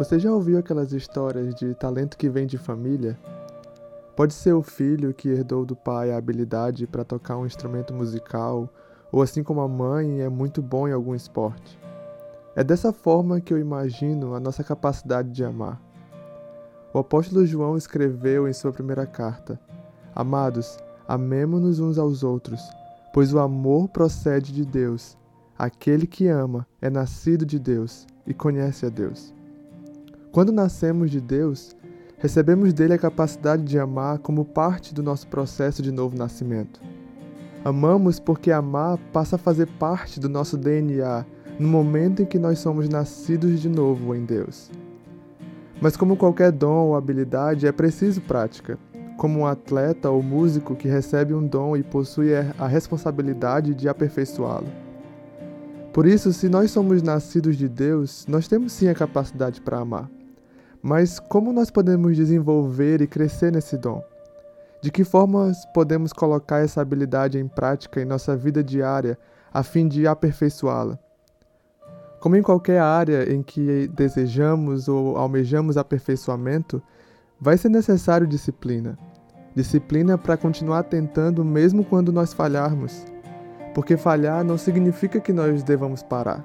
Você 0.00 0.18
já 0.18 0.32
ouviu 0.32 0.58
aquelas 0.58 0.94
histórias 0.94 1.54
de 1.54 1.74
talento 1.74 2.16
que 2.16 2.30
vem 2.30 2.46
de 2.46 2.56
família? 2.56 3.18
Pode 4.16 4.32
ser 4.32 4.54
o 4.54 4.62
filho 4.62 5.12
que 5.12 5.28
herdou 5.28 5.66
do 5.66 5.76
pai 5.76 6.10
a 6.10 6.16
habilidade 6.16 6.86
para 6.86 7.04
tocar 7.04 7.36
um 7.36 7.44
instrumento 7.44 7.92
musical, 7.92 8.66
ou 9.12 9.20
assim 9.20 9.42
como 9.42 9.60
a 9.60 9.68
mãe 9.68 10.22
é 10.22 10.28
muito 10.30 10.62
bom 10.62 10.88
em 10.88 10.92
algum 10.92 11.14
esporte. 11.14 11.78
É 12.56 12.64
dessa 12.64 12.94
forma 12.94 13.42
que 13.42 13.52
eu 13.52 13.58
imagino 13.58 14.34
a 14.34 14.40
nossa 14.40 14.64
capacidade 14.64 15.30
de 15.32 15.44
amar. 15.44 15.78
O 16.94 16.98
apóstolo 16.98 17.44
João 17.44 17.76
escreveu 17.76 18.48
em 18.48 18.54
sua 18.54 18.72
primeira 18.72 19.04
carta: 19.04 19.60
Amados, 20.14 20.78
amemo-nos 21.06 21.78
uns 21.78 21.98
aos 21.98 22.22
outros, 22.24 22.62
pois 23.12 23.34
o 23.34 23.38
amor 23.38 23.86
procede 23.90 24.50
de 24.50 24.64
Deus. 24.64 25.18
Aquele 25.58 26.06
que 26.06 26.26
ama 26.26 26.66
é 26.80 26.88
nascido 26.88 27.44
de 27.44 27.58
Deus 27.58 28.06
e 28.26 28.32
conhece 28.32 28.86
a 28.86 28.88
Deus. 28.88 29.38
Quando 30.32 30.52
nascemos 30.52 31.10
de 31.10 31.20
Deus, 31.20 31.76
recebemos 32.18 32.72
dele 32.72 32.92
a 32.92 32.98
capacidade 32.98 33.64
de 33.64 33.80
amar 33.80 34.20
como 34.20 34.44
parte 34.44 34.94
do 34.94 35.02
nosso 35.02 35.26
processo 35.26 35.82
de 35.82 35.90
novo 35.90 36.16
nascimento. 36.16 36.80
Amamos 37.64 38.20
porque 38.20 38.52
amar 38.52 38.96
passa 39.12 39.34
a 39.34 39.38
fazer 39.38 39.66
parte 39.66 40.20
do 40.20 40.28
nosso 40.28 40.56
DNA 40.56 41.26
no 41.58 41.66
momento 41.66 42.22
em 42.22 42.26
que 42.26 42.38
nós 42.38 42.60
somos 42.60 42.88
nascidos 42.88 43.60
de 43.60 43.68
novo 43.68 44.14
em 44.14 44.24
Deus. 44.24 44.70
Mas, 45.80 45.96
como 45.96 46.16
qualquer 46.16 46.52
dom 46.52 46.86
ou 46.86 46.94
habilidade, 46.94 47.66
é 47.66 47.72
preciso 47.72 48.20
prática. 48.20 48.78
Como 49.16 49.40
um 49.40 49.46
atleta 49.46 50.10
ou 50.10 50.22
músico 50.22 50.76
que 50.76 50.86
recebe 50.86 51.34
um 51.34 51.44
dom 51.44 51.76
e 51.76 51.82
possui 51.82 52.30
a 52.36 52.68
responsabilidade 52.68 53.74
de 53.74 53.88
aperfeiçoá-lo. 53.88 54.68
Por 55.92 56.06
isso, 56.06 56.32
se 56.32 56.48
nós 56.48 56.70
somos 56.70 57.02
nascidos 57.02 57.56
de 57.56 57.68
Deus, 57.68 58.24
nós 58.28 58.46
temos 58.46 58.72
sim 58.72 58.86
a 58.86 58.94
capacidade 58.94 59.60
para 59.60 59.80
amar. 59.80 60.08
Mas 60.82 61.20
como 61.20 61.52
nós 61.52 61.70
podemos 61.70 62.16
desenvolver 62.16 63.02
e 63.02 63.06
crescer 63.06 63.52
nesse 63.52 63.76
dom? 63.76 64.02
De 64.82 64.90
que 64.90 65.04
formas 65.04 65.66
podemos 65.74 66.12
colocar 66.12 66.60
essa 66.60 66.80
habilidade 66.80 67.38
em 67.38 67.46
prática 67.46 68.00
em 68.00 68.06
nossa 68.06 68.34
vida 68.34 68.64
diária 68.64 69.18
a 69.52 69.62
fim 69.62 69.86
de 69.86 70.06
aperfeiçoá-la? 70.06 70.98
Como 72.18 72.36
em 72.36 72.42
qualquer 72.42 72.80
área 72.80 73.30
em 73.30 73.42
que 73.42 73.88
desejamos 73.88 74.88
ou 74.88 75.16
almejamos 75.16 75.76
aperfeiçoamento, 75.76 76.82
vai 77.38 77.58
ser 77.58 77.68
necessário 77.68 78.26
disciplina. 78.26 78.98
Disciplina 79.54 80.16
para 80.16 80.36
continuar 80.36 80.84
tentando 80.84 81.44
mesmo 81.44 81.84
quando 81.84 82.12
nós 82.12 82.32
falharmos. 82.32 83.04
Porque 83.74 83.96
falhar 83.96 84.44
não 84.44 84.56
significa 84.56 85.20
que 85.20 85.32
nós 85.32 85.62
devamos 85.62 86.02
parar. 86.02 86.44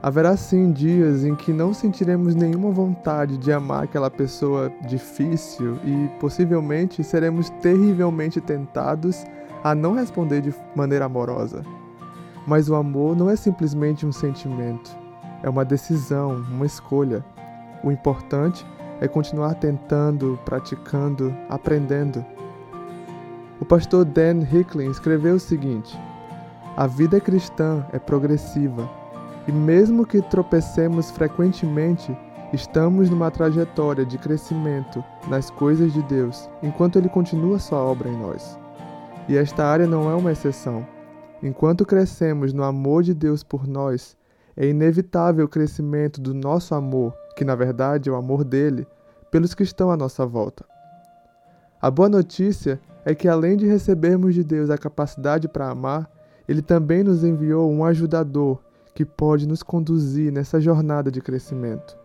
Haverá 0.00 0.36
sim 0.36 0.70
dias 0.70 1.24
em 1.24 1.34
que 1.34 1.52
não 1.52 1.74
sentiremos 1.74 2.36
nenhuma 2.36 2.70
vontade 2.70 3.36
de 3.36 3.52
amar 3.52 3.82
aquela 3.82 4.08
pessoa 4.08 4.72
difícil 4.86 5.76
e 5.84 6.08
possivelmente 6.20 7.02
seremos 7.02 7.50
terrivelmente 7.60 8.40
tentados 8.40 9.24
a 9.64 9.74
não 9.74 9.94
responder 9.94 10.40
de 10.40 10.54
maneira 10.72 11.06
amorosa. 11.06 11.64
Mas 12.46 12.70
o 12.70 12.76
amor 12.76 13.16
não 13.16 13.28
é 13.28 13.34
simplesmente 13.34 14.06
um 14.06 14.12
sentimento, 14.12 14.96
é 15.42 15.50
uma 15.50 15.64
decisão, 15.64 16.46
uma 16.48 16.64
escolha. 16.64 17.24
O 17.82 17.90
importante 17.90 18.64
é 19.00 19.08
continuar 19.08 19.54
tentando, 19.54 20.38
praticando, 20.44 21.34
aprendendo. 21.48 22.24
O 23.60 23.64
pastor 23.64 24.04
Dan 24.04 24.42
Hicklin 24.42 24.90
escreveu 24.92 25.34
o 25.34 25.40
seguinte: 25.40 25.98
A 26.76 26.86
vida 26.86 27.20
cristã 27.20 27.84
é 27.92 27.98
progressiva 27.98 28.88
e 29.48 29.52
mesmo 29.52 30.06
que 30.06 30.20
tropecemos 30.20 31.10
frequentemente, 31.10 32.14
estamos 32.52 33.08
numa 33.08 33.30
trajetória 33.30 34.04
de 34.04 34.18
crescimento 34.18 35.02
nas 35.26 35.48
coisas 35.48 35.90
de 35.94 36.02
Deus, 36.02 36.50
enquanto 36.62 36.98
Ele 36.98 37.08
continua 37.08 37.58
sua 37.58 37.78
obra 37.78 38.10
em 38.10 38.16
nós. 38.16 38.58
E 39.26 39.38
esta 39.38 39.64
área 39.64 39.86
não 39.86 40.10
é 40.10 40.14
uma 40.14 40.32
exceção. 40.32 40.86
Enquanto 41.42 41.86
crescemos 41.86 42.52
no 42.52 42.62
amor 42.62 43.02
de 43.02 43.14
Deus 43.14 43.42
por 43.42 43.66
nós, 43.66 44.18
é 44.54 44.66
inevitável 44.66 45.46
o 45.46 45.48
crescimento 45.48 46.20
do 46.20 46.34
nosso 46.34 46.74
amor, 46.74 47.14
que 47.34 47.44
na 47.44 47.54
verdade 47.54 48.10
é 48.10 48.12
o 48.12 48.16
amor 48.16 48.44
dele, 48.44 48.86
pelos 49.30 49.54
que 49.54 49.62
estão 49.62 49.90
à 49.90 49.96
nossa 49.96 50.26
volta. 50.26 50.62
A 51.80 51.90
boa 51.90 52.08
notícia 52.08 52.78
é 53.02 53.14
que, 53.14 53.26
além 53.26 53.56
de 53.56 53.66
recebermos 53.66 54.34
de 54.34 54.44
Deus 54.44 54.68
a 54.68 54.76
capacidade 54.76 55.48
para 55.48 55.70
amar, 55.70 56.10
Ele 56.46 56.60
também 56.60 57.02
nos 57.02 57.24
enviou 57.24 57.70
um 57.70 57.82
ajudador 57.82 58.67
que 58.98 59.04
pode 59.04 59.46
nos 59.46 59.62
conduzir 59.62 60.32
nessa 60.32 60.60
jornada 60.60 61.08
de 61.08 61.20
crescimento. 61.20 61.96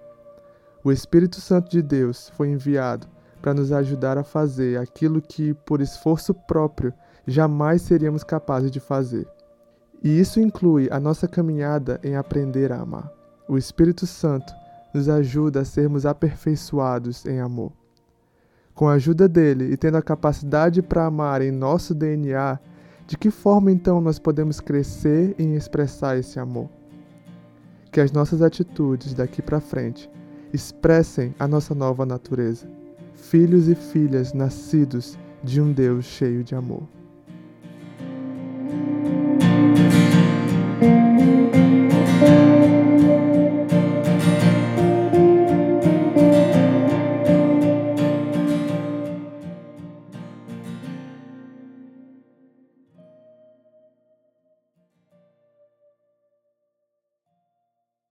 O 0.84 0.92
Espírito 0.92 1.42
Santo 1.42 1.72
de 1.72 1.82
Deus 1.82 2.30
foi 2.38 2.50
enviado 2.50 3.08
para 3.42 3.52
nos 3.52 3.72
ajudar 3.72 4.16
a 4.16 4.24
fazer 4.24 4.78
aquilo 4.78 5.20
que, 5.20 5.56
por 5.56 5.82
esforço 5.82 6.36
próprio, 6.36 6.94
jamais 7.26 7.82
seríamos 7.82 8.24
capazes 8.24 8.70
de 8.70 8.80
fazer. 8.80 9.28
E 10.04 10.20
isso 10.20 10.40
inclui 10.40 10.88
a 10.92 11.00
nossa 11.00 11.28
caminhada 11.28 12.00
em 12.04 12.16
aprender 12.16 12.72
a 12.72 12.82
amar. 12.82 13.12
O 13.50 13.58
Espírito 13.58 14.06
Santo 14.06 14.54
nos 14.94 15.10
ajuda 15.10 15.62
a 15.62 15.66
sermos 15.66 16.06
aperfeiçoados 16.06 17.26
em 17.26 17.40
amor. 17.40 17.72
Com 18.76 18.88
a 18.88 18.94
ajuda 18.94 19.28
dele 19.28 19.74
e 19.74 19.78
tendo 19.78 19.98
a 19.98 20.02
capacidade 20.04 20.80
para 20.84 21.08
amar 21.08 21.42
em 21.42 21.50
nosso 21.50 21.96
DNA, 21.96 22.60
de 23.08 23.18
que 23.18 23.32
forma 23.32 23.72
então 23.72 24.00
nós 24.00 24.20
podemos 24.20 24.60
crescer 24.60 25.34
em 25.40 25.56
expressar 25.56 26.20
esse 26.20 26.40
amor? 26.40 26.83
Que 27.94 28.02
as 28.02 28.12
nossas 28.12 28.42
atitudes 28.42 29.14
daqui 29.14 29.40
para 29.40 29.62
frente 29.62 30.10
expressem 30.52 31.34
a 31.38 31.48
nossa 31.48 31.76
nova 31.76 32.08
natureza, 32.08 32.68
filhos 33.14 33.70
e 33.70 33.76
filhas 33.76 34.34
nascidos 34.34 35.16
de 35.44 35.62
um 35.62 35.72
Deus 35.72 36.04
cheio 36.04 36.44
de 36.44 36.56
amor. 36.56 36.88